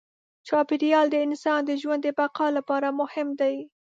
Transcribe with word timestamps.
چاپېریال 0.47 1.07
د 1.11 1.15
انسان 1.27 1.59
د 1.65 1.71
ژوند 1.81 2.01
د 2.03 2.07
بقا 2.19 2.47
لپاره 2.57 2.87
مهم 2.99 3.27
دی. 3.41 3.55